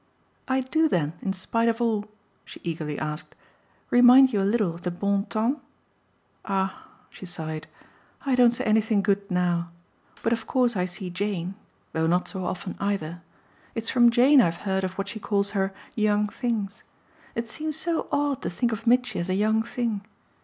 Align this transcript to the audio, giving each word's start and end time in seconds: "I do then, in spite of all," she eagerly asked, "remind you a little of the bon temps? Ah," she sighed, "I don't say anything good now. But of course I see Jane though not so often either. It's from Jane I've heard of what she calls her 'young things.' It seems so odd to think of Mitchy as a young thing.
"I 0.47 0.61
do 0.61 0.89
then, 0.89 1.13
in 1.21 1.31
spite 1.31 1.69
of 1.69 1.79
all," 1.79 2.05
she 2.43 2.59
eagerly 2.63 2.97
asked, 2.97 3.35
"remind 3.91 4.33
you 4.33 4.41
a 4.41 4.41
little 4.41 4.73
of 4.73 4.81
the 4.81 4.89
bon 4.89 5.25
temps? 5.27 5.61
Ah," 6.43 6.87
she 7.11 7.27
sighed, 7.27 7.67
"I 8.25 8.33
don't 8.33 8.51
say 8.55 8.63
anything 8.63 9.03
good 9.03 9.29
now. 9.29 9.69
But 10.23 10.33
of 10.33 10.47
course 10.47 10.75
I 10.75 10.85
see 10.85 11.11
Jane 11.11 11.53
though 11.93 12.07
not 12.07 12.27
so 12.27 12.45
often 12.47 12.75
either. 12.79 13.21
It's 13.75 13.91
from 13.91 14.09
Jane 14.09 14.41
I've 14.41 14.65
heard 14.65 14.83
of 14.83 14.97
what 14.97 15.07
she 15.07 15.19
calls 15.19 15.51
her 15.51 15.71
'young 15.95 16.29
things.' 16.29 16.83
It 17.35 17.47
seems 17.47 17.77
so 17.77 18.07
odd 18.11 18.41
to 18.41 18.49
think 18.49 18.71
of 18.71 18.87
Mitchy 18.87 19.19
as 19.19 19.29
a 19.29 19.35
young 19.35 19.61
thing. 19.61 20.03